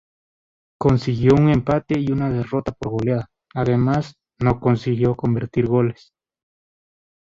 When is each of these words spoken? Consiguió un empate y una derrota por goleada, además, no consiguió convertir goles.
Consiguió 0.79 1.35
un 1.35 1.49
empate 1.51 1.99
y 1.99 2.11
una 2.11 2.31
derrota 2.31 2.71
por 2.71 2.93
goleada, 2.93 3.29
además, 3.53 4.15
no 4.39 4.59
consiguió 4.59 5.15
convertir 5.15 5.67
goles. 5.67 6.11